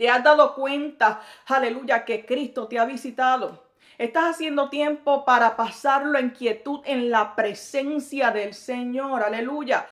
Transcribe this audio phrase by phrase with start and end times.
[0.00, 3.66] ¿Te has dado cuenta, aleluya, que Cristo te ha visitado?
[3.98, 9.88] Estás haciendo tiempo para pasarlo en quietud en la presencia del Señor, aleluya.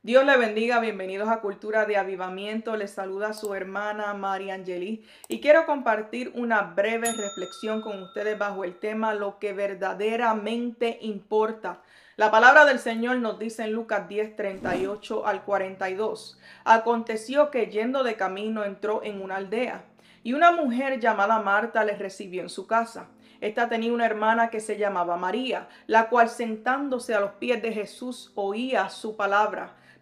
[0.00, 2.76] Dios le bendiga, bienvenidos a Cultura de Avivamiento.
[2.76, 8.62] Les saluda su hermana María Angeli y quiero compartir una breve reflexión con ustedes bajo
[8.62, 11.82] el tema lo que verdaderamente importa.
[12.14, 16.38] La palabra del Señor nos dice en Lucas 10, 38 al 42.
[16.64, 19.84] Aconteció que yendo de camino entró en una aldea
[20.22, 23.08] y una mujer llamada Marta le recibió en su casa.
[23.40, 27.72] Esta tenía una hermana que se llamaba María, la cual sentándose a los pies de
[27.72, 29.74] Jesús oía su palabra.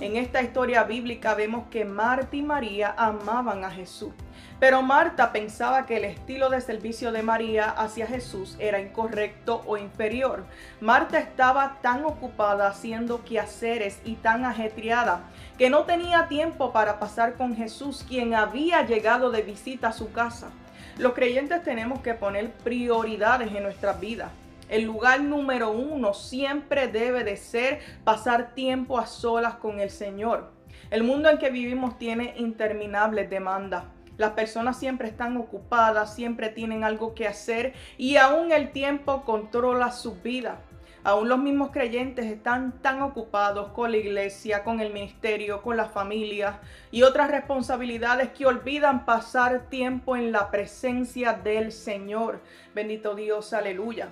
[0.00, 4.12] En esta historia bíblica vemos que Marta y María amaban a Jesús.
[4.58, 9.76] Pero Marta pensaba que el estilo de servicio de María hacia Jesús era incorrecto o
[9.76, 10.46] inferior.
[10.80, 15.20] Marta estaba tan ocupada haciendo quehaceres y tan ajetreada
[15.58, 20.10] que no tenía tiempo para pasar con Jesús, quien había llegado de visita a su
[20.10, 20.48] casa.
[20.96, 24.32] Los creyentes tenemos que poner prioridades en nuestras vidas.
[24.68, 30.50] El lugar número uno siempre debe de ser pasar tiempo a solas con el Señor.
[30.90, 33.84] El mundo en que vivimos tiene interminables demandas.
[34.18, 39.92] Las personas siempre están ocupadas, siempre tienen algo que hacer y aún el tiempo controla
[39.92, 40.60] su vida.
[41.04, 45.86] Aún los mismos creyentes están tan ocupados con la iglesia, con el ministerio, con la
[45.86, 46.60] familia
[46.90, 52.40] y otras responsabilidades que olvidan pasar tiempo en la presencia del Señor.
[52.74, 54.08] Bendito Dios, aleluya.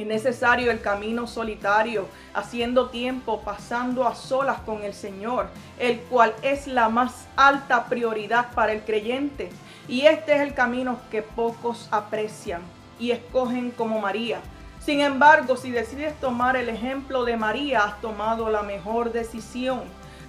[0.00, 6.34] Es necesario el camino solitario, haciendo tiempo, pasando a solas con el Señor, el cual
[6.40, 9.50] es la más alta prioridad para el creyente.
[9.88, 12.62] Y este es el camino que pocos aprecian
[12.98, 14.40] y escogen como María.
[14.82, 19.82] Sin embargo, si decides tomar el ejemplo de María, has tomado la mejor decisión.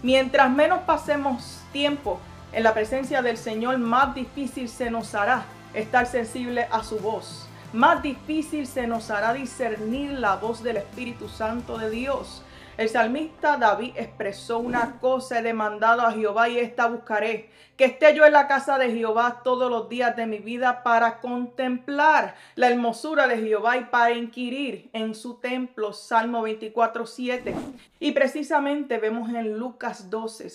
[0.04, 2.20] Mientras menos pasemos tiempo
[2.52, 7.48] en la presencia del Señor, más difícil se nos hará estar sensible a su voz
[7.74, 12.44] más difícil se nos hará discernir la voz del Espíritu Santo de Dios.
[12.78, 18.16] El salmista David expresó una cosa, he demandado a Jehová y esta buscaré, que esté
[18.16, 22.70] yo en la casa de Jehová todos los días de mi vida para contemplar la
[22.70, 25.94] hermosura de Jehová y para inquirir en su templo.
[25.94, 27.54] Salmo 24, 7.
[28.00, 30.50] Y precisamente vemos en Lucas 12,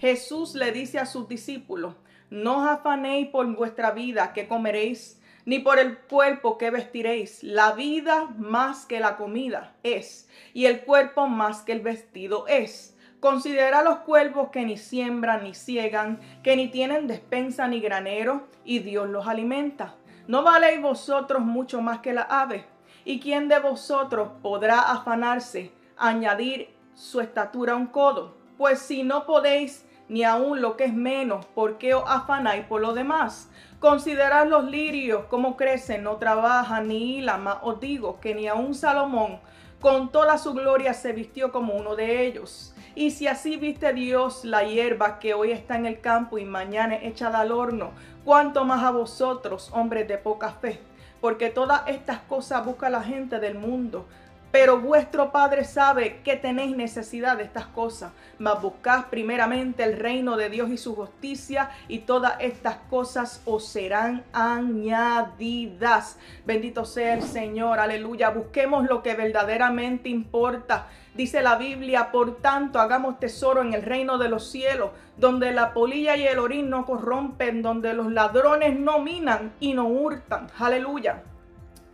[0.00, 1.94] Jesús le dice a sus discípulos,
[2.30, 7.42] no os afanéis por vuestra vida, que comeréis ni por el cuerpo que vestiréis.
[7.42, 12.96] La vida más que la comida es, y el cuerpo más que el vestido es.
[13.20, 18.78] Considera los cuervos que ni siembran ni ciegan, que ni tienen despensa ni granero, y
[18.78, 19.94] Dios los alimenta.
[20.26, 22.64] ¿No valéis vosotros mucho más que la ave?
[23.04, 28.36] ¿Y quién de vosotros podrá afanarse, añadir su estatura a un codo?
[28.56, 32.80] Pues si no podéis ni aun lo que es menos, ¿por qué os afanáis por
[32.80, 33.48] lo demás?
[33.78, 39.38] Considerad los lirios, cómo crecen, no trabajan ni hilan, os digo que ni aun Salomón
[39.80, 42.74] con toda su gloria se vistió como uno de ellos.
[42.96, 46.96] Y si así viste Dios la hierba que hoy está en el campo y mañana
[46.96, 47.92] echada al horno,
[48.24, 50.80] cuánto más a vosotros, hombres de poca fe.
[51.20, 54.08] Porque todas estas cosas busca la gente del mundo,
[54.50, 58.12] pero vuestro Padre sabe que tenéis necesidad de estas cosas.
[58.38, 63.66] Mas buscad primeramente el reino de Dios y su justicia, y todas estas cosas os
[63.66, 66.18] serán añadidas.
[66.46, 68.30] Bendito sea el Señor, aleluya.
[68.30, 70.88] Busquemos lo que verdaderamente importa.
[71.14, 75.74] Dice la Biblia, por tanto, hagamos tesoro en el reino de los cielos, donde la
[75.74, 80.46] polilla y el orín no corrompen, donde los ladrones no minan y no hurtan.
[80.58, 81.22] Aleluya.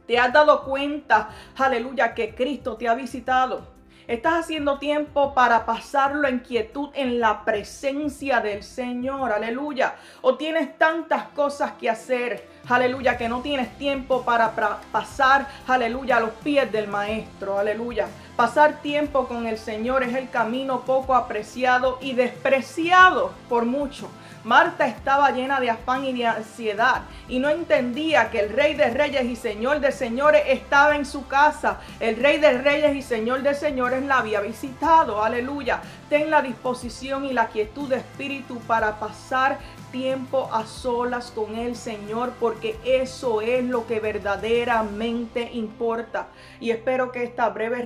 [0.07, 3.75] ¿Te has dado cuenta, aleluya, que Cristo te ha visitado?
[4.07, 9.97] Estás haciendo tiempo para pasarlo en quietud en la presencia del Señor, aleluya.
[10.23, 14.53] O tienes tantas cosas que hacer, aleluya, que no tienes tiempo para
[14.93, 18.07] pasar, aleluya, a los pies del Maestro, aleluya.
[18.37, 24.11] Pasar tiempo con el Señor es el camino poco apreciado y despreciado por muchos.
[24.45, 28.91] Marta estaba llena de afán y de ansiedad y no entendía que el Rey de
[28.91, 31.81] Reyes y Señor de Señores estaba en su casa.
[31.99, 35.81] El Rey de Reyes y Señor de Señores la había visitado, aleluya.
[36.11, 39.59] ten la disposición y la quietud de espíritu para pasar
[39.91, 46.29] tiempo a solas con el Señor, porque eso es lo que verdaderamente importa.
[46.61, 47.83] Y espero que esta breve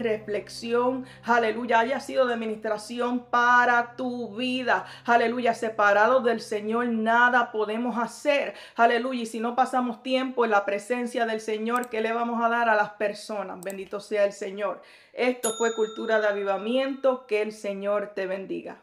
[1.25, 4.87] aleluya, haya sido de administración para tu vida.
[5.05, 8.55] Aleluya, separados del Señor nada podemos hacer.
[8.77, 12.49] Aleluya, y si no pasamos tiempo en la presencia del Señor, ¿qué le vamos a
[12.49, 13.61] dar a las personas?
[13.61, 14.83] Bendito sea el Señor.
[15.13, 17.27] Esto fue cultura de avivamiento.
[17.27, 18.79] Que el Señor te bendiga.